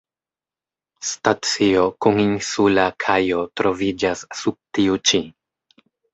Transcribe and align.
Stacio 1.09 1.83
kun 2.05 2.17
insula 2.23 2.87
kajo 3.07 3.45
troviĝas 3.63 4.27
sub 4.43 4.59
tiu 4.81 4.99
ĉi. 5.13 5.25